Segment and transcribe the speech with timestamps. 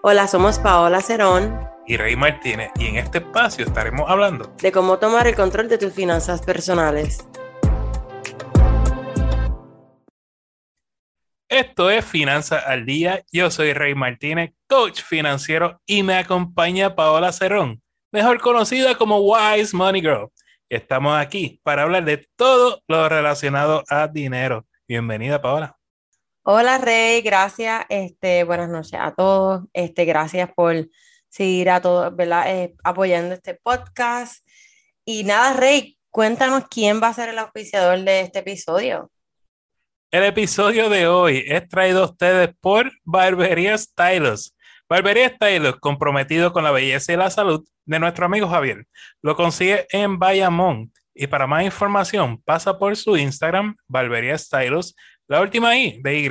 [0.00, 5.00] Hola, somos Paola Cerón y Rey Martínez y en este espacio estaremos hablando de cómo
[5.00, 7.26] tomar el control de tus finanzas personales.
[11.48, 13.24] Esto es Finanzas al Día.
[13.32, 19.74] Yo soy Rey Martínez, coach financiero, y me acompaña Paola Cerón, mejor conocida como Wise
[19.76, 20.30] Money Girl.
[20.68, 24.64] Estamos aquí para hablar de todo lo relacionado a dinero.
[24.86, 25.77] Bienvenida, Paola.
[26.50, 27.84] Hola Rey, gracias.
[27.90, 29.64] Este, buenas noches a todos.
[29.74, 30.88] Este, gracias por
[31.28, 32.14] seguir a todos.
[32.46, 34.42] Eh, apoyando este podcast.
[35.04, 39.10] Y nada, Rey, cuéntanos quién va a ser el auspiciador de este episodio.
[40.10, 44.56] El episodio de hoy es traído a ustedes por Barbería Stylos.
[44.88, 48.86] Barbería Stylos, comprometido con la belleza y la salud de nuestro amigo Javier.
[49.20, 50.94] Lo consigue en Bayamón.
[51.14, 54.94] Y para más información, pasa por su Instagram, Barbería Stylos,
[55.28, 56.30] la última I de Y.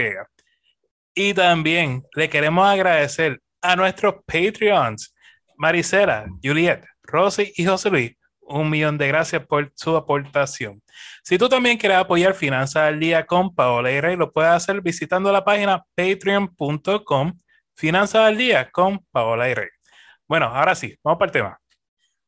[1.14, 5.16] Y también le queremos agradecer a nuestros Patreons,
[5.56, 8.14] Maricela, Juliet, Rosy y José Luis.
[8.42, 10.82] Un millón de gracias por su aportación.
[11.24, 14.82] Si tú también quieres apoyar Finanzas al Día con Paola y Rey, lo puedes hacer
[14.82, 17.40] visitando la página patreon.com
[17.76, 19.70] Finanzas al Día con Paola y Rey.
[20.28, 21.62] Bueno, ahora sí, vamos para el tema.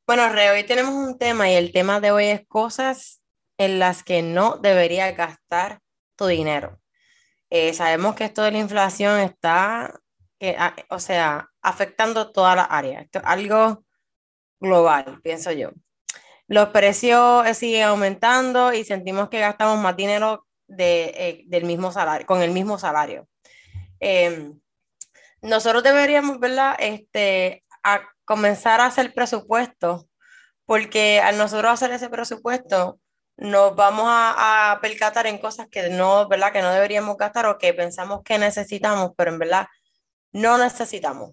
[0.06, 3.22] Bueno, Rey, hoy tenemos un tema y el tema de hoy es cosas
[3.58, 5.80] en las que no debería gastar
[6.20, 6.80] tu dinero.
[7.50, 10.00] Eh, sabemos que esto de la inflación está,
[10.90, 13.04] o sea, afectando todas las áreas.
[13.04, 13.84] Esto es algo
[14.60, 15.72] global, pienso yo.
[16.48, 21.92] Los precios eh, siguen aumentando y sentimos que gastamos más dinero de, eh, del mismo
[21.92, 23.28] salario, con el mismo salario.
[24.00, 24.60] Em,
[25.42, 26.76] nosotros deberíamos, ¿verdad?
[26.80, 30.08] Este, a comenzar a hacer presupuesto,
[30.66, 33.00] porque al nosotros hacer ese presupuesto,
[33.40, 36.52] nos vamos a, a, percatar en cosas que no, ¿verdad?
[36.52, 39.68] Que no deberíamos gastar o que pensamos que necesitamos, pero en verdad
[40.32, 41.32] no necesitamos.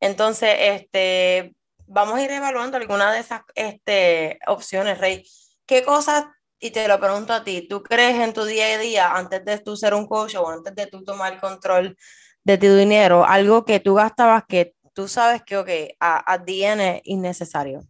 [0.00, 1.54] Entonces, este,
[1.86, 5.24] vamos a ir evaluando alguna de esas este, opciones, Rey.
[5.66, 6.26] ¿Qué cosas,
[6.58, 9.58] y te lo pregunto a ti, tú crees en tu día a día, antes de
[9.58, 11.96] tú ser un coach o antes de tú tomar control
[12.44, 17.00] de tu dinero, algo que tú gastabas que tú sabes que, ok, a, a es
[17.04, 17.82] innecesario?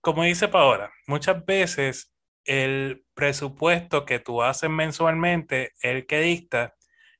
[0.00, 2.10] Como dice Paola, muchas veces
[2.46, 6.74] el presupuesto que tú haces mensualmente, el que dicta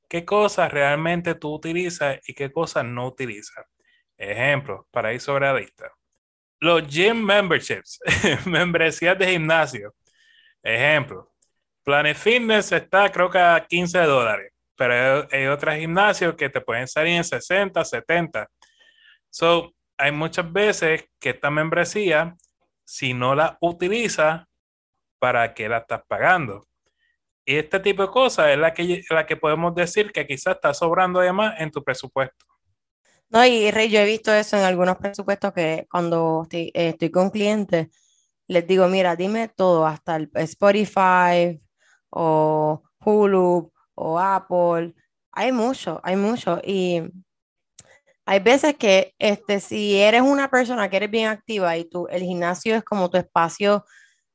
[0.09, 3.65] qué cosas realmente tú utilizas y qué cosas no utilizas.
[4.17, 5.91] Ejemplo, para ir sobre la lista.
[6.59, 7.99] Los gym memberships,
[8.45, 9.93] membresías de gimnasio.
[10.63, 11.31] Ejemplo,
[11.83, 16.87] Planet Fitness está creo que a 15 dólares, pero hay, otros gimnasios que te pueden
[16.87, 18.49] salir en 60, 70.
[19.29, 22.35] So, hay muchas veces que esta membresía,
[22.83, 24.46] si no la utilizas,
[25.19, 26.67] para qué la estás pagando.
[27.45, 30.73] Y este tipo de cosas es la que, la que podemos decir que quizás está
[30.73, 32.45] sobrando además en tu presupuesto.
[33.29, 37.09] No, y Rey, yo he visto eso en algunos presupuestos que cuando estoy, eh, estoy
[37.09, 37.87] con clientes,
[38.47, 41.61] les digo, mira, dime todo, hasta el Spotify
[42.09, 44.93] o Hulu o Apple.
[45.31, 46.61] Hay mucho, hay mucho.
[46.63, 47.01] Y
[48.25, 52.23] hay veces que este, si eres una persona que eres bien activa y tú, el
[52.23, 53.85] gimnasio es como tu espacio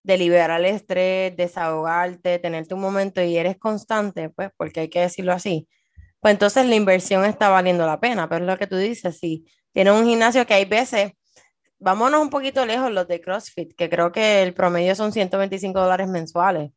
[0.03, 5.01] de liberar el estrés, desahogarte, tenerte un momento y eres constante, pues, porque hay que
[5.01, 5.69] decirlo así,
[6.21, 8.29] pues entonces la inversión está valiendo la pena.
[8.29, 11.13] Pero es lo que tú dices, si tienes un gimnasio que hay veces,
[11.81, 16.09] vámonos un poquito lejos los de CrossFit, que creo que el promedio son 125 dólares
[16.09, 16.71] mensuales.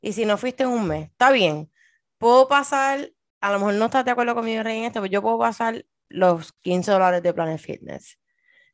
[0.00, 1.70] Y si no fuiste un mes, está bien.
[2.18, 3.10] Puedo pasar,
[3.40, 6.52] a lo mejor no estás de acuerdo conmigo en esto, pero yo puedo pasar los
[6.62, 8.18] 15 dólares de Planet Fitness.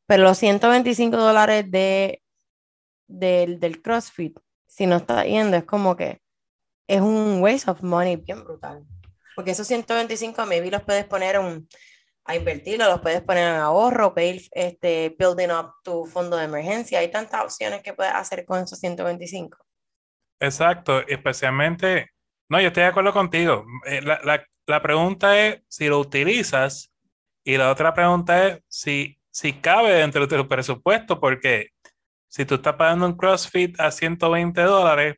[0.07, 2.23] Pero los 125 dólares de
[3.07, 6.21] del, del CrossFit, si no está yendo, es como que
[6.87, 8.85] es un waste of money bien brutal.
[9.35, 11.69] Porque esos 125 maybe los puedes poner un,
[12.25, 16.99] a invertirlo, los puedes poner en ahorro, pedir, este, building up tu fondo de emergencia.
[16.99, 19.59] Hay tantas opciones que puedes hacer con esos 125.
[20.41, 22.11] Exacto, especialmente,
[22.49, 23.65] no, yo estoy de acuerdo contigo.
[23.87, 26.93] Eh, la, la, la pregunta es si lo utilizas
[27.45, 31.69] y la otra pregunta es si, si cabe dentro de tu presupuesto, porque
[32.37, 35.17] si tú estás pagando un CrossFit a 120 dólares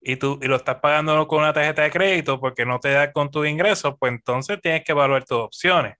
[0.00, 3.12] y tú y lo estás pagando con una tarjeta de crédito porque no te da
[3.12, 5.98] con tus ingresos, pues entonces tienes que evaluar tus opciones.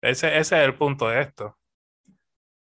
[0.00, 1.58] Ese, ese es el punto de esto.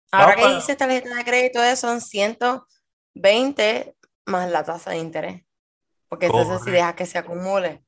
[0.09, 3.93] Ahora que dices tarjeta de crédito, son 120
[4.25, 5.43] más la tasa de interés.
[6.07, 7.83] Porque entonces si dejas que se acumule,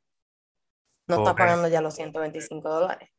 [1.08, 3.10] no estás pagando ya los 125 dólares.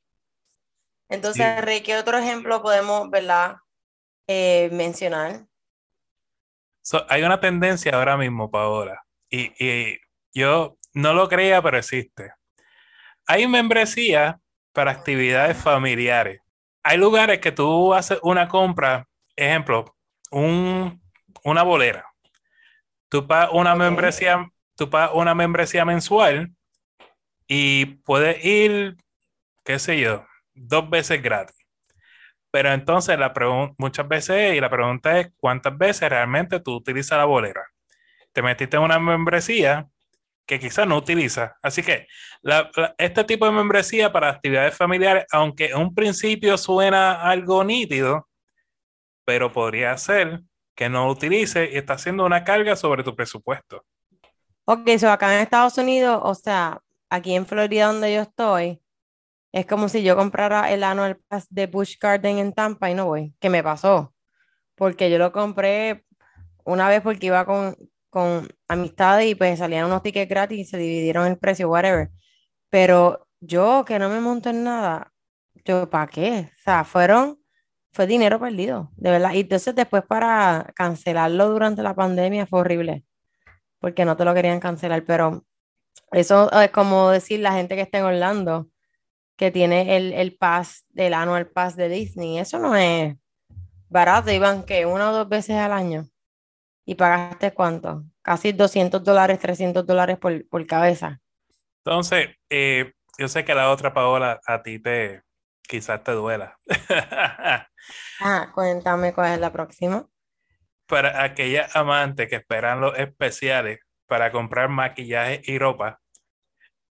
[1.09, 3.57] Entonces, Rey, ¿qué otro ejemplo podemos ¿verdad?
[4.27, 5.47] Eh, mencionar?
[7.09, 9.99] Hay una tendencia ahora mismo, Paola, y, y
[10.35, 12.33] yo no lo creía, pero existe.
[13.27, 14.41] Hay membresía
[14.73, 16.41] para actividades familiares.
[16.83, 19.97] hay lugares que tú haces una compra, ejemplo,
[20.31, 21.03] un,
[21.45, 22.07] una bolera.
[23.09, 26.55] Tú pagas una membresía, tú pagas una membresía mensual
[27.49, 28.97] y puedes ir,
[29.65, 31.57] qué sé yo, dos veces gratis.
[32.57, 33.35] Pero entonces la
[33.77, 37.63] muchas veces, y la pregunta es cuántas veces realmente tú utilizas la bolera.
[38.33, 39.87] Te metiste en una membresía
[40.47, 41.59] que quizás no utiliza.
[41.61, 42.07] Así que
[42.97, 48.27] este tipo de membresía para actividades familiares, aunque en un principio suena algo nítido,
[49.27, 50.41] pero podría ser
[50.75, 53.85] que no lo utilice y está haciendo una carga sobre tu presupuesto.
[54.65, 56.81] Ok, eso acá en Estados Unidos, o sea,
[57.11, 58.81] aquí en Florida donde yo estoy,
[59.57, 63.07] es como si yo comprara el annual pass de Busch Garden en Tampa y no
[63.07, 63.35] voy.
[63.41, 64.15] ¿Qué me pasó?
[64.75, 66.05] Porque yo lo compré
[66.65, 67.75] una vez porque iba con,
[68.11, 72.11] con amistades y pues salían unos tickets gratis y se dividieron el precio, whatever.
[72.69, 75.11] Pero yo que no me monto en nada,
[75.65, 76.51] yo, ¿para qué?
[76.55, 77.39] O sea, fueron,
[77.93, 79.33] fue dinero perdido, de verdad.
[79.33, 83.07] Y entonces después para cancelarlo durante la pandemia fue horrible,
[83.79, 85.47] porque no te lo querían cancelar, pero
[86.13, 88.69] eso es como decir la gente que está en Orlando,
[89.37, 93.15] que tiene el, el pass, del annual pass de Disney, eso no es
[93.89, 96.07] barato, iban que una o dos veces al año
[96.85, 98.05] y pagaste cuánto?
[98.23, 101.21] Casi 200 dólares, 300 dólares por, por cabeza.
[101.85, 105.23] Entonces, eh, yo sé que la otra Paola a ti te
[105.63, 106.59] quizás te duela.
[108.21, 110.07] ah, cuéntame cuál es la próxima.
[110.87, 116.01] Para aquellas amantes que esperan los especiales para comprar maquillaje y ropa,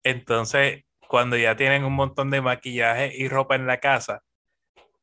[0.03, 4.21] entonces cuando ya tienen un montón de maquillaje y ropa en la casa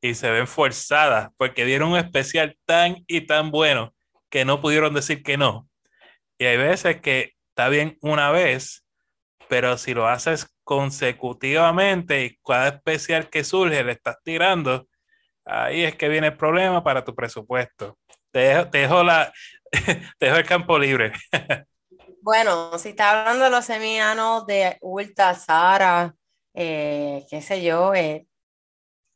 [0.00, 3.94] y se ven forzadas porque dieron un especial tan y tan bueno
[4.28, 5.68] que no pudieron decir que no.
[6.38, 8.84] Y hay veces que está bien una vez,
[9.48, 14.88] pero si lo haces consecutivamente y cada especial que surge le estás tirando,
[15.44, 17.98] ahí es que viene el problema para tu presupuesto.
[18.32, 19.32] Te dejo, la,
[20.18, 21.12] te dejo el campo libre.
[22.22, 26.14] bueno, si está hablando de los semianos de Ulta, Sara,
[26.54, 28.26] eh, qué sé yo, eh,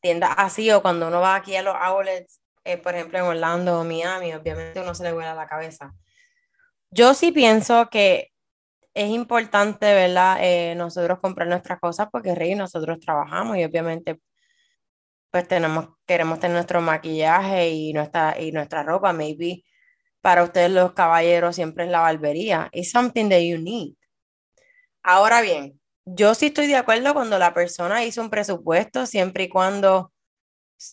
[0.01, 3.81] tiendas así, o cuando uno va aquí a los outlets, eh, por ejemplo, en Orlando
[3.81, 5.95] o Miami, obviamente uno se le vuela la cabeza.
[6.91, 8.33] Yo sí pienso que
[8.95, 10.75] es importante, ¿verdad?
[10.77, 14.21] Nosotros comprar nuestras cosas porque Rey, nosotros trabajamos y obviamente
[15.31, 19.65] pues tenemos, queremos tener nuestro maquillaje y nuestra, y nuestra ropa, maybe
[20.27, 22.69] para ustedes los caballeros siempre es la barbería.
[22.73, 23.95] It's something that you need.
[25.05, 29.49] Ahora bien, yo sí estoy de acuerdo cuando la persona hizo un presupuesto, siempre y
[29.49, 30.13] cuando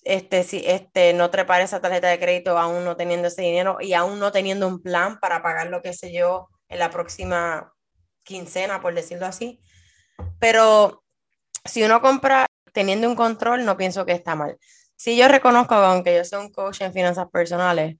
[0.04, 3.94] este, si, este, no trepar esa tarjeta de crédito aún no teniendo ese dinero y
[3.94, 7.74] aún no teniendo un plan para pagar lo que sé yo en la próxima
[8.22, 9.60] quincena, por decirlo así.
[10.38, 11.04] Pero
[11.66, 14.60] si uno compra teniendo un control, no pienso que está mal.
[14.96, 17.98] Si yo reconozco, aunque yo soy un coach en finanzas personales,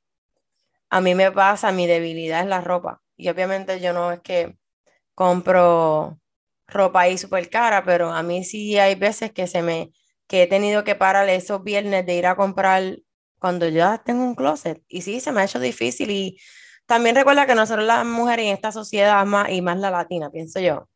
[0.94, 3.02] a mí me pasa, mi debilidad es la ropa.
[3.18, 4.56] Y obviamente yo no es que
[5.16, 6.20] compro
[6.68, 9.92] ropa ahí súper cara, pero a mí sí hay veces que se me
[10.28, 13.00] que he tenido que parar esos viernes de ir a comprar
[13.40, 14.84] cuando ya tengo un closet.
[14.88, 16.12] Y sí, se me ha hecho difícil.
[16.12, 16.38] Y
[16.86, 20.60] también recuerda que nosotros las mujeres en esta sociedad, más, y más la latina, pienso
[20.60, 20.90] yo,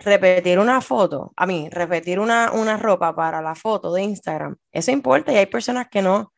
[0.00, 4.90] repetir una foto, a mí, repetir una, una ropa para la foto de Instagram, eso
[4.90, 6.32] importa y hay personas que no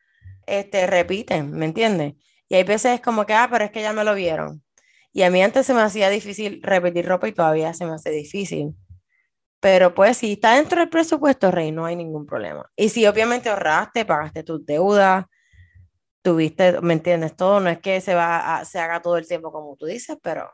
[0.45, 2.13] este, repiten, ¿me entiendes?
[2.49, 4.63] Y hay veces como que, ah, pero es que ya me lo vieron.
[5.11, 8.11] Y a mí antes se me hacía difícil repetir ropa y todavía se me hace
[8.11, 8.75] difícil.
[9.59, 12.69] Pero pues si está dentro del presupuesto, Rey, no hay ningún problema.
[12.75, 15.25] Y si obviamente ahorraste, pagaste tus deudas,
[16.21, 17.35] tuviste, ¿me entiendes?
[17.35, 20.17] Todo no es que se, va a, se haga todo el tiempo como tú dices,
[20.21, 20.51] pero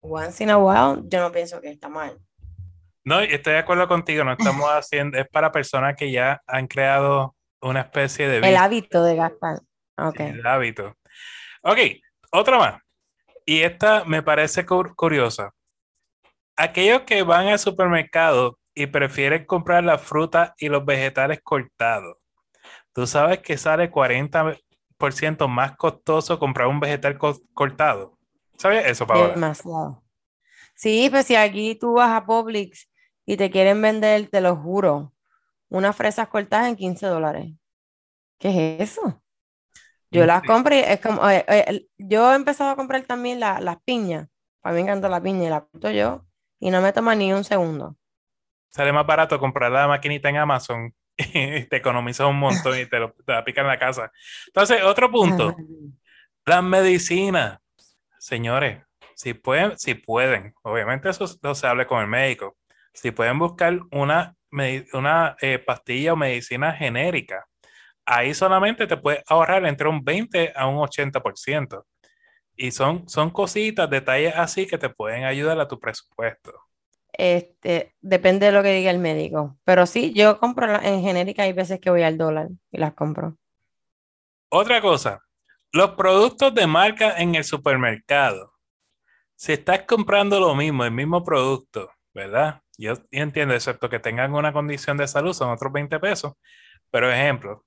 [0.00, 2.18] once in a while yo no pienso que está mal.
[3.04, 7.34] No, estoy de acuerdo contigo, no estamos haciendo, es para personas que ya han creado
[7.60, 8.38] una especie de...
[8.38, 9.60] El hábito de gastar.
[9.98, 10.28] Okay.
[10.30, 10.96] el hábito.
[11.62, 11.78] Ok,
[12.30, 12.82] otra más.
[13.46, 15.52] Y esta me parece curiosa
[16.56, 22.16] aquellos que van al supermercado y prefieren comprar la fruta y los vegetales cortados,
[22.92, 27.18] tú sabes que sale 40% más costoso comprar un vegetal
[27.52, 28.18] cortado.
[28.56, 29.34] ¿Sabes eso, Paola?
[29.34, 30.02] Demasiado.
[30.74, 32.88] Sí, pues si aquí tú vas a Publix
[33.26, 35.12] y te quieren vender, te lo juro,
[35.68, 37.52] unas fresas cortadas en 15 dólares.
[38.38, 39.22] ¿Qué es eso?
[40.12, 43.76] Yo las compro y es como, eh, eh, yo he empezado a comprar también las
[43.84, 44.28] piñas.
[44.62, 46.24] A mí me encanta la piña y la corto yo
[46.60, 47.96] y no me toma ni un segundo.
[48.68, 52.98] Sale más barato comprar la maquinita en Amazon y te economizas un montón y te,
[52.98, 54.12] lo, te la pican en la casa.
[54.46, 55.56] Entonces, otro punto,
[56.44, 57.58] las medicinas.
[58.18, 58.82] Señores,
[59.16, 62.56] si pueden, si pueden, obviamente eso, se hable con el médico.
[62.92, 64.36] Si pueden buscar una
[64.92, 67.46] una eh, pastilla o medicina genérica.
[68.04, 71.84] Ahí solamente te puedes ahorrar entre un 20 a un 80%.
[72.56, 76.52] Y son, son cositas, detalles así que te pueden ayudar a tu presupuesto.
[77.12, 79.58] Este, depende de lo que diga el médico.
[79.64, 83.36] Pero sí, yo compro en genérica, hay veces que voy al dólar y las compro.
[84.48, 85.20] Otra cosa,
[85.72, 88.52] los productos de marca en el supermercado.
[89.34, 92.60] Si estás comprando lo mismo, el mismo producto, ¿verdad?
[92.76, 96.34] Yo, entiendo, excepto que tengan una condición de salud, son otros 20 pesos.
[96.90, 97.64] Pero ejemplo,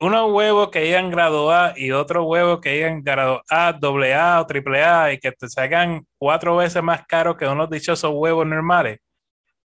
[0.00, 4.40] unos huevos que digan grado A y otros huevos que digan grado A, doble A
[4.40, 8.46] o triple A y que te salgan cuatro veces más caros que unos dichosos huevos
[8.46, 9.00] normales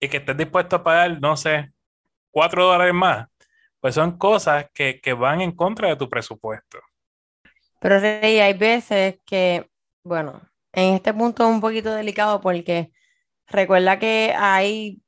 [0.01, 1.73] y que estés dispuesto a pagar, no sé,
[2.31, 3.27] cuatro dólares más,
[3.81, 6.79] pues son cosas que, que van en contra de tu presupuesto.
[7.81, 9.69] Pero Rey, hay veces que,
[10.05, 10.41] bueno,
[10.73, 12.91] en este punto es un poquito delicado porque
[13.47, 15.01] recuerda que hay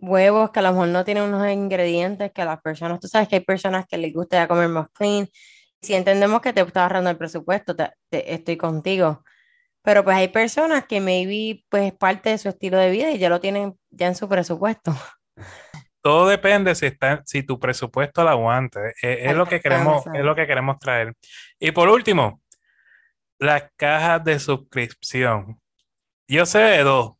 [0.00, 3.36] huevos que a lo mejor no tienen unos ingredientes que las personas, tú sabes que
[3.36, 5.28] hay personas que les gusta comer más clean.
[5.82, 7.74] Si entendemos que te está ahorrando el presupuesto,
[8.10, 9.24] estoy contigo.
[9.82, 13.18] Pero pues hay personas que maybe pues es parte de su estilo de vida y
[13.18, 14.94] ya lo tienen ya en su presupuesto.
[16.02, 18.80] Todo depende si está, si tu presupuesto lo aguanta.
[19.02, 21.14] Es, lo que queremos, es lo que queremos traer.
[21.58, 22.42] Y por último,
[23.38, 25.60] las cajas de suscripción.
[26.26, 27.12] Yo sé de dos.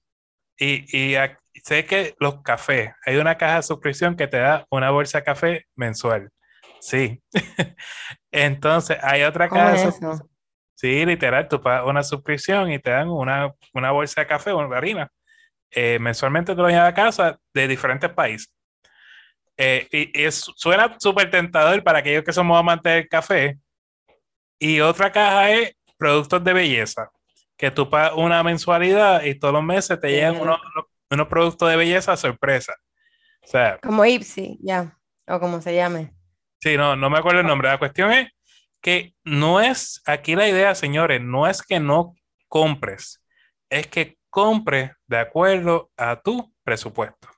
[0.58, 1.16] Y, y,
[1.64, 5.24] sé que los cafés, hay una caja de suscripción que te da una bolsa de
[5.24, 6.30] café mensual.
[6.80, 7.22] Sí.
[8.30, 10.30] Entonces, hay otra caja de suscripción.
[10.80, 13.52] Sí, literal, tú pagas una suscripción y te dan una,
[13.92, 15.10] bolsa de café o una harina.
[15.70, 18.50] Eh, mensualmente te lo llevas a casa de diferentes países.
[19.58, 23.58] Eh, y, suena súper tentador para aquellos que somos amantes del café.
[24.58, 27.10] Y otra caja es productos de belleza,
[27.58, 30.86] que tú pagas una mensualidad y todos los meses te llegan unos, unos
[31.28, 32.74] productos de belleza sorpresa.
[33.42, 36.12] O sea, como Ipsy, ya, o como se llame.
[36.60, 37.68] Sí, no, no me acuerdo el nombre.
[37.68, 38.28] La cuestión es
[38.80, 42.14] que no es, aquí la idea, señores, no es que no
[42.48, 43.22] compres,
[43.70, 47.28] es que compres de acuerdo a tu presupuesto.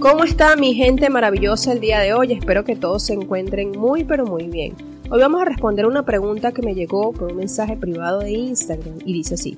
[0.00, 2.32] ¿Cómo está mi gente maravillosa el día de hoy?
[2.32, 4.76] Espero que todos se encuentren muy pero muy bien.
[5.10, 8.98] Hoy vamos a responder una pregunta que me llegó por un mensaje privado de Instagram
[9.04, 9.56] y dice así.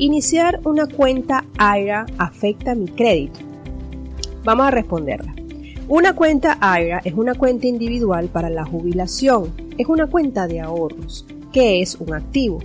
[0.00, 3.38] ¿Iniciar una cuenta AIRA afecta mi crédito?
[4.44, 5.34] Vamos a responderla.
[5.88, 9.52] Una cuenta AIRA es una cuenta individual para la jubilación.
[9.76, 12.60] Es una cuenta de ahorros, que es un activo.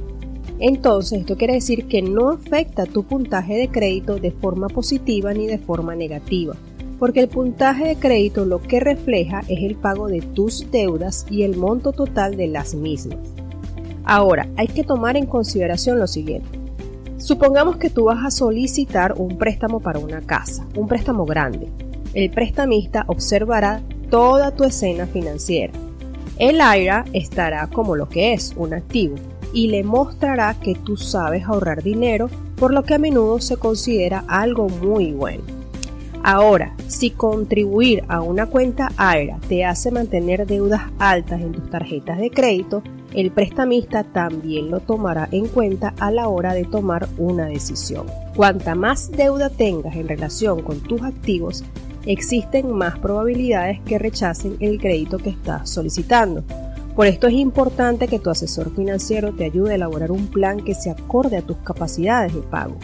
[0.60, 5.46] Entonces, esto quiere decir que no afecta tu puntaje de crédito de forma positiva ni
[5.46, 6.56] de forma negativa,
[7.00, 11.44] porque el puntaje de crédito lo que refleja es el pago de tus deudas y
[11.44, 13.20] el monto total de las mismas.
[14.06, 16.65] Ahora, hay que tomar en consideración lo siguiente.
[17.26, 21.68] Supongamos que tú vas a solicitar un préstamo para una casa, un préstamo grande.
[22.14, 25.74] El prestamista observará toda tu escena financiera.
[26.38, 29.16] El AIRA estará como lo que es, un activo,
[29.52, 34.24] y le mostrará que tú sabes ahorrar dinero, por lo que a menudo se considera
[34.28, 35.42] algo muy bueno.
[36.22, 42.20] Ahora, si contribuir a una cuenta AIRA te hace mantener deudas altas en tus tarjetas
[42.20, 42.84] de crédito,
[43.16, 48.08] el prestamista también lo tomará en cuenta a la hora de tomar una decisión.
[48.36, 51.64] Cuanta más deuda tengas en relación con tus activos,
[52.06, 56.44] existen más probabilidades que rechacen el crédito que estás solicitando.
[56.94, 60.76] Por esto es importante que tu asesor financiero te ayude a elaborar un plan que
[60.76, 62.76] se acorde a tus capacidades de pago,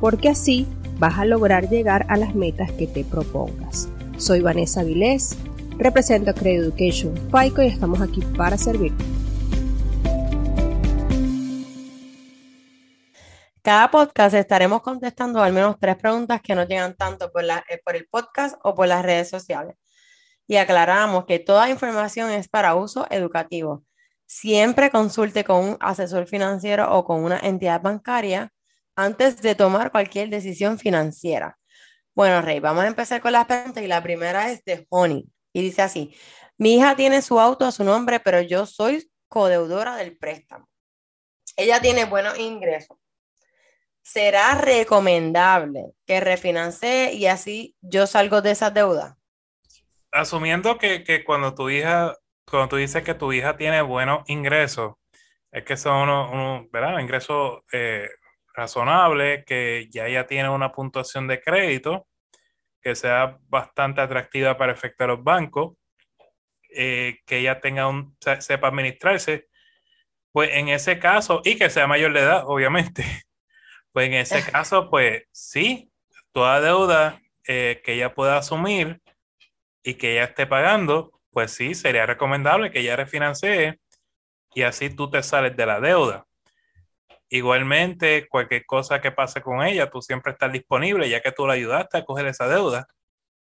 [0.00, 0.66] porque así
[0.98, 3.88] vas a lograr llegar a las metas que te propongas.
[4.18, 5.36] Soy Vanessa Vilés,
[5.78, 9.15] represento a Credit Education FICO y estamos aquí para servirte.
[13.66, 17.96] Cada podcast estaremos contestando al menos tres preguntas que nos llegan tanto por, eh, por
[17.96, 19.74] el podcast o por las redes sociales.
[20.46, 23.82] Y aclaramos que toda información es para uso educativo.
[24.24, 28.52] Siempre consulte con un asesor financiero o con una entidad bancaria
[28.94, 31.58] antes de tomar cualquier decisión financiera.
[32.14, 35.62] Bueno, Rey, vamos a empezar con las preguntas y la primera es de Honey y
[35.62, 36.16] dice así,
[36.56, 40.68] mi hija tiene su auto a su nombre, pero yo soy codeudora del préstamo.
[41.56, 42.96] Ella tiene buenos ingresos
[44.06, 49.18] ¿será recomendable que refinancie y así yo salgo de esa deuda?
[50.12, 52.16] Asumiendo que, cuando tu hija,
[52.48, 54.94] cuando tú dices que tu hija tiene buenos ingresos,
[55.50, 57.00] es que son unos, ¿verdad?
[57.00, 58.08] ingresos eh,
[58.54, 62.06] razonables, que ya ella tiene una puntuación de crédito
[62.80, 65.74] que sea bastante atractiva para efecto de los bancos,
[66.70, 69.48] eh, que ella tenga un, sepa administrarse,
[70.30, 73.04] pues en ese caso, y que sea mayor de edad, obviamente,
[73.96, 75.90] Pues en ese caso, pues sí,
[76.30, 79.00] toda deuda eh, que ella pueda asumir
[79.82, 83.80] y que ella esté pagando, pues sí, sería recomendable que ella refinancie
[84.52, 86.26] y así tú te sales de la deuda.
[87.30, 91.54] Igualmente, cualquier cosa que pase con ella, tú siempre estás disponible, ya que tú la
[91.54, 92.86] ayudaste a coger esa deuda.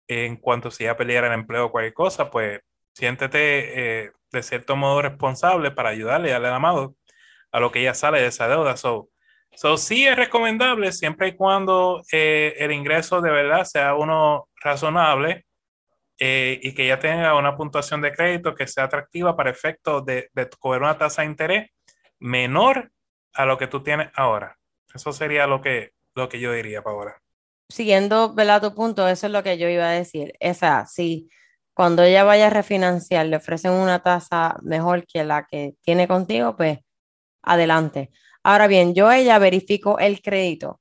[0.07, 2.61] En cuanto si ella perdiera el empleo o cualquier cosa, pues
[2.93, 6.95] siéntete eh, de cierto modo responsable para ayudarle y darle la mano
[7.51, 8.77] a lo que ella sale de esa deuda.
[8.77, 9.09] So,
[9.57, 15.45] so sí es recomendable siempre y cuando eh, el ingreso de verdad sea uno razonable
[16.19, 20.29] eh, y que ella tenga una puntuación de crédito que sea atractiva para efectos de,
[20.31, 21.71] de coger una tasa de interés
[22.19, 22.91] menor
[23.33, 24.57] a lo que tú tienes ahora.
[24.93, 27.21] Eso sería lo que, lo que yo diría para ahora.
[27.69, 28.61] Siguiendo, ¿verdad?
[28.61, 30.33] Tu punto, eso es lo que yo iba a decir.
[30.39, 31.29] Esa, sí,
[31.73, 36.55] cuando ella vaya a refinanciar, le ofrecen una tasa mejor que la que tiene contigo,
[36.55, 36.79] pues
[37.43, 38.11] adelante.
[38.47, 40.79] Ahora bien, yo ella verifico el crédito,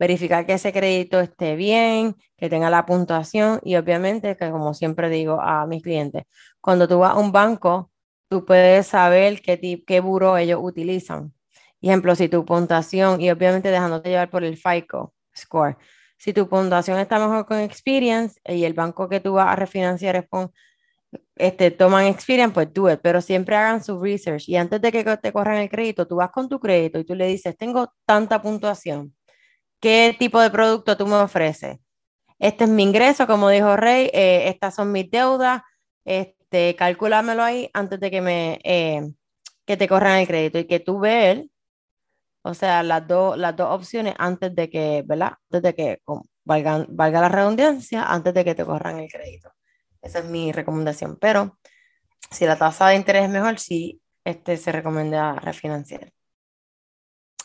[0.00, 5.08] verificar que ese crédito esté bien, que tenga la puntuación y obviamente que como siempre
[5.08, 6.24] digo a mis clientes,
[6.60, 7.92] cuando tú vas a un banco,
[8.28, 11.32] tú puedes saber qué, qué buro ellos utilizan.
[11.80, 15.76] Ejemplo, si tu puntuación, y obviamente dejándote llevar por el FICO score,
[16.18, 20.16] si tu puntuación está mejor con Experience y el banco que tú vas a refinanciar
[20.16, 20.50] es con,
[21.36, 24.48] este, toman Experience, pues do it, pero siempre hagan su research.
[24.48, 27.14] Y antes de que te corran el crédito, tú vas con tu crédito y tú
[27.14, 29.14] le dices, tengo tanta puntuación,
[29.80, 31.78] ¿qué tipo de producto tú me ofreces?
[32.38, 35.62] Este es mi ingreso, como dijo Rey, eh, estas son mis deudas,
[36.04, 38.60] este, calculámelo ahí antes de que me...
[38.64, 39.12] Eh,
[39.66, 41.38] que te corran el crédito y que tú veas
[42.46, 45.32] o sea, las, dos las dos opciones antes de que, ¿verdad?
[45.50, 46.02] Antes de que
[46.44, 49.50] valga la redundancia, antes de que te corran el crédito.
[50.04, 51.16] Esa es mi recomendación.
[51.18, 51.58] Pero
[52.30, 56.12] si la tasa de interés es mejor, sí este, se recomienda refinanciar.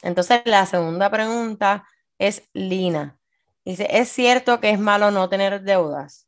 [0.02, 1.86] Entonces, la segunda pregunta
[2.18, 3.18] es Lina.
[3.66, 6.28] Dice, ¿es cierto que es malo no tener deudas?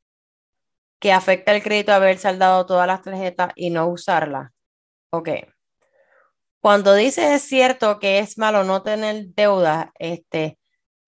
[1.00, 4.52] ¿Que afecta el crédito haber saldado todas las tarjetas y no usarlas?
[5.12, 5.30] Ok.
[6.60, 10.60] Cuando dices es cierto que es malo no tener deudas, este,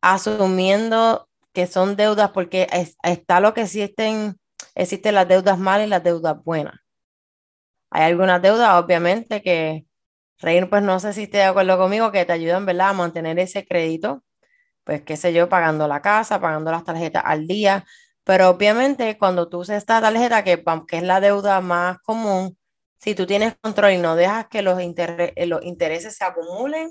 [0.01, 2.67] asumiendo que son deudas porque
[3.03, 4.39] está lo que existen,
[4.75, 6.75] existen las deudas malas y las deudas buenas.
[7.91, 9.86] Hay algunas deudas, obviamente, que
[10.39, 13.39] Reír, pues no sé si esté de acuerdo conmigo, que te ayudan, ¿verdad?, a mantener
[13.39, 14.23] ese crédito,
[14.83, 17.86] pues qué sé yo, pagando la casa, pagando las tarjetas al día,
[18.23, 22.57] pero obviamente cuando tú usas esta tarjeta, que, que es la deuda más común,
[22.97, 26.89] si tú tienes control y no dejas que los, eh, los intereses se acumulen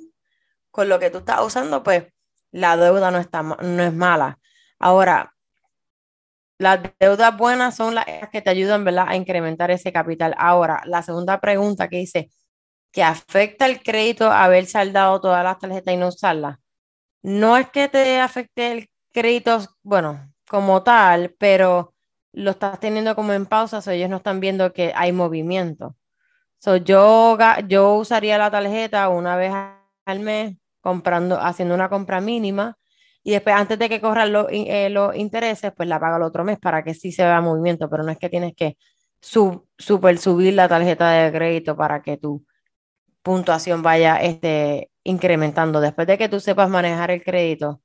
[0.70, 2.06] con lo que tú estás usando, pues
[2.52, 4.38] la deuda no, está, no es mala.
[4.78, 5.34] Ahora,
[6.62, 9.06] las deudas buenas son las que te ayudan ¿verdad?
[9.08, 10.34] a incrementar ese capital.
[10.38, 12.30] Ahora, la segunda pregunta que dice,
[12.92, 16.58] ¿que afecta el crédito haber saldado todas las tarjetas y no usarlas?
[17.22, 21.94] No es que te afecte el crédito, bueno, como tal, pero
[22.32, 25.96] lo estás teniendo como en pausa, o ellos no están viendo que hay movimiento.
[26.58, 27.36] So, yo,
[27.68, 29.52] yo usaría la tarjeta una vez
[30.04, 32.78] al mes comprando, haciendo una compra mínima
[33.24, 36.44] y después antes de que corran los, eh, los intereses, pues la pago el otro
[36.44, 38.76] mes para que sí se vea movimiento, pero no es que tienes que
[39.20, 42.44] super subir la tarjeta de crédito para que tu
[43.22, 45.80] puntuación vaya este, incrementando.
[45.80, 47.82] Después de que tú sepas manejar el crédito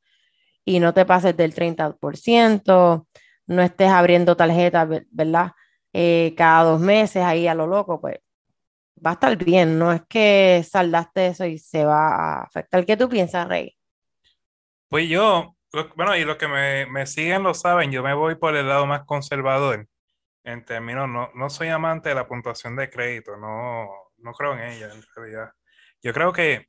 [0.65, 3.07] y no te pases del 30%,
[3.47, 5.51] no estés abriendo tarjetas, ¿verdad?
[5.93, 8.17] Eh, cada dos meses ahí a lo loco, pues
[9.05, 12.85] va a estar bien, no es que saldaste eso y se va a afectar.
[12.85, 13.76] ¿Qué tú piensas, Rey?
[14.89, 15.55] Pues yo,
[15.95, 19.03] bueno, y los que me, siguen lo saben, yo me voy por el lado más
[19.05, 19.87] conservador.
[20.43, 23.87] En términos, no, no soy amante de la puntuación de crédito, no,
[24.19, 25.51] no creo en ella en realidad.
[26.01, 26.67] Yo creo que,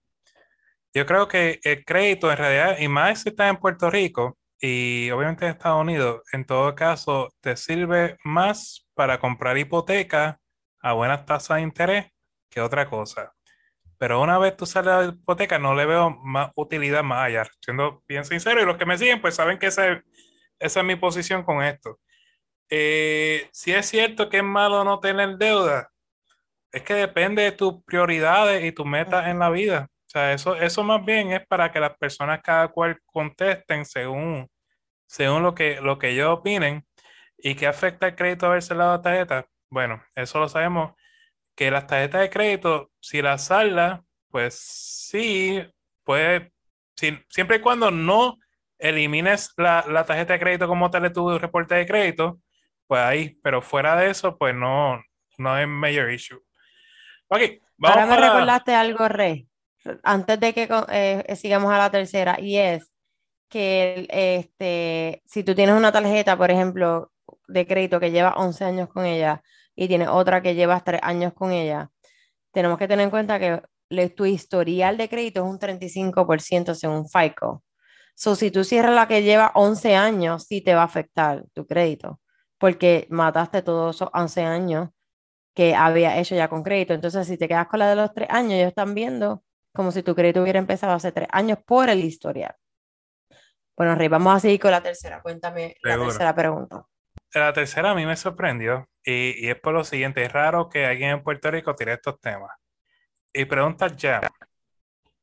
[0.94, 5.10] yo creo que el crédito en realidad, y más si estás en Puerto Rico y
[5.10, 10.40] obviamente en Estados Unidos, en todo caso, te sirve más para comprar hipoteca
[10.80, 12.06] a buenas tasas de interés
[12.50, 13.32] que otra cosa.
[13.98, 17.44] Pero una vez tú sales de la hipoteca, no le veo más utilidad más allá.
[17.60, 20.02] Siendo bien sincero, y los que me siguen, pues saben que esa
[20.60, 21.98] es, mi posición con esto.
[22.70, 25.90] Eh, si es cierto que es malo no tener deuda,
[26.72, 29.88] es que depende de tus prioridades y tus metas en la vida.
[30.06, 34.48] O sea, eso, eso más bien es para que las personas cada cual contesten según,
[35.06, 36.86] según lo que, lo que ellos opinen.
[37.38, 39.46] ¿Y qué afecta el crédito haberse dado la tarjeta?
[39.70, 40.92] Bueno, eso lo sabemos
[41.58, 45.60] que las tarjetas de crédito, si las saldas, pues sí,
[46.04, 46.52] puede,
[46.94, 48.36] siempre y cuando no
[48.78, 52.38] elimines la, tarjeta de crédito como tal de tu reporte de crédito,
[52.86, 55.02] pues ahí, pero fuera de eso, pues no,
[55.36, 56.38] no es mayor issue.
[57.26, 57.40] Ok,
[57.76, 59.48] vamos Ahora me recordaste algo, Rey,
[60.04, 62.92] antes de que eh, sigamos a la tercera, y es
[63.48, 67.10] que este, si tú tienes una tarjeta, por ejemplo,
[67.48, 69.42] de crédito que lleva 11 años con ella
[69.80, 71.90] y tienes otra que lleva 3 años con ella,
[72.52, 73.62] tenemos que tener en cuenta que
[74.10, 77.62] tu historial de crédito es un 35% según FICO.
[78.16, 81.64] So, si tú cierras la que lleva 11 años, sí te va a afectar tu
[81.64, 82.20] crédito,
[82.58, 84.88] porque mataste todos esos 11 años
[85.54, 86.94] que había hecho ya con crédito.
[86.94, 90.02] Entonces, si te quedas con la de los 3 años, ellos están viendo como si
[90.02, 92.56] tu crédito hubiera empezado hace 3 años por el historial.
[93.76, 95.22] Bueno, Rey, vamos a seguir con la tercera.
[95.22, 96.84] Cuéntame la tercera pregunta.
[97.34, 101.10] La tercera a mí me sorprendió y, es por lo siguiente, es raro que alguien
[101.10, 102.50] en Puerto Rico tire estos temas.
[103.32, 104.20] Y pregunta ya,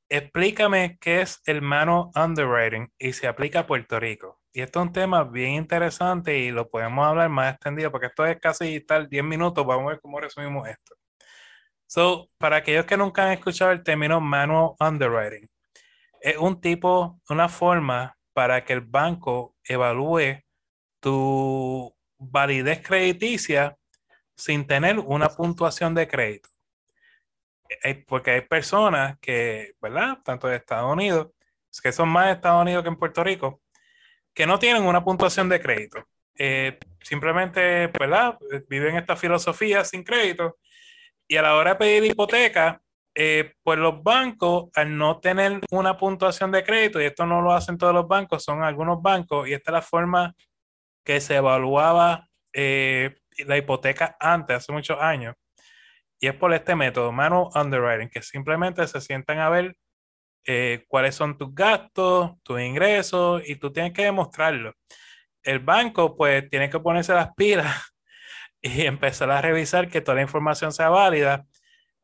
[0.09, 4.41] explícame qué es el mano underwriting y se aplica a Puerto Rico.
[4.53, 8.25] Y esto es un tema bien interesante y lo podemos hablar más extendido porque esto
[8.25, 9.65] es casi tal 10 minutos.
[9.65, 10.95] Vamos a ver cómo resumimos esto.
[11.87, 15.49] So, para aquellos que nunca han escuchado el término manual underwriting,
[16.21, 20.41] es un tipo, una forma para que el banco evalúe
[20.99, 23.75] tu validez crediticia
[24.35, 26.49] sin tener una puntuación de crédito
[28.07, 30.19] porque hay personas que, ¿verdad?
[30.23, 31.29] Tanto de Estados Unidos,
[31.81, 33.61] que son más de Estados Unidos que en Puerto Rico,
[34.33, 36.03] que no tienen una puntuación de crédito.
[36.37, 38.37] Eh, simplemente, ¿verdad?
[38.67, 40.57] Viven esta filosofía sin crédito
[41.27, 42.81] y a la hora de pedir hipoteca,
[43.13, 47.53] eh, pues los bancos, al no tener una puntuación de crédito, y esto no lo
[47.53, 50.33] hacen todos los bancos, son algunos bancos, y esta es la forma
[51.05, 53.15] que se evaluaba eh,
[53.45, 55.35] la hipoteca antes, hace muchos años,
[56.19, 59.77] y es por este método, manual underwriting, que simplemente se sientan a ver
[60.45, 64.73] eh, cuáles son tus gastos, tus ingresos, y tú tienes que demostrarlo.
[65.43, 67.75] El banco, pues, tiene que ponerse las pilas
[68.61, 71.45] y empezar a revisar que toda la información sea válida.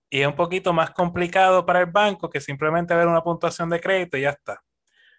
[0.10, 3.80] Y es un poquito más complicado para el banco que simplemente ver una puntuación de
[3.82, 4.62] crédito y ya está.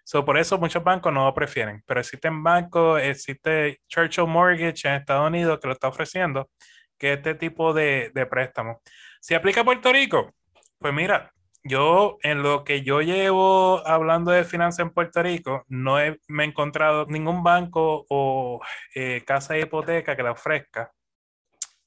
[0.03, 1.83] So, por eso muchos bancos no lo prefieren.
[1.85, 6.49] Pero existen bancos, existe Churchill Mortgage en Estados Unidos que lo está ofreciendo,
[6.97, 8.81] que este tipo de, de préstamo.
[9.21, 10.33] ¿Se aplica a Puerto Rico?
[10.77, 11.31] Pues mira,
[11.63, 16.43] yo en lo que yo llevo hablando de finanzas en Puerto Rico, no he, me
[16.43, 18.61] he encontrado ningún banco o
[18.93, 20.91] eh, casa de hipoteca que la ofrezca.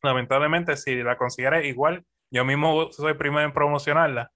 [0.03, 4.31] Lamentablemente, si la consiguiera igual, yo mismo soy primero en promocionarla.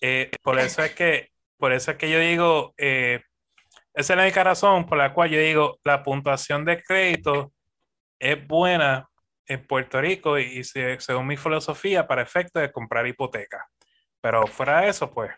[0.00, 3.20] Eh, por eso es que, por eso es que yo digo, eh,
[3.94, 7.52] esa es la única razón por la cual yo digo, la puntuación de crédito
[8.18, 9.08] es buena
[9.46, 13.66] en Puerto Rico y, según mi filosofía para efecto de comprar hipoteca.
[14.20, 15.30] Pero fuera de eso, pues,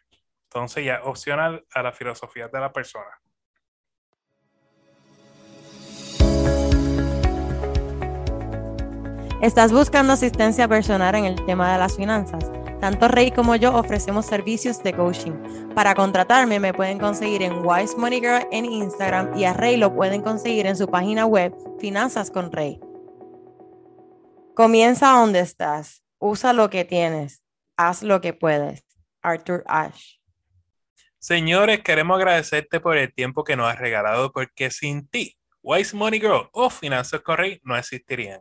[0.44, 3.20] entonces ya opcional a la filosofía de la persona.
[9.40, 12.57] ¿Estás buscando asistencia personal en el tema de las finanzas?
[12.80, 15.32] Tanto Rey como yo ofrecemos servicios de coaching.
[15.74, 19.94] Para contratarme me pueden conseguir en Wise Money Girl en Instagram y a Rey lo
[19.94, 22.80] pueden conseguir en su página web Finanzas con Rey.
[24.54, 26.04] Comienza donde estás.
[26.18, 27.42] Usa lo que tienes.
[27.76, 28.84] Haz lo que puedes.
[29.22, 30.20] Arthur Ashe.
[31.18, 36.20] Señores, queremos agradecerte por el tiempo que nos has regalado porque sin ti, Wise Money
[36.20, 38.40] Girl o Finanzas Correy no existirían.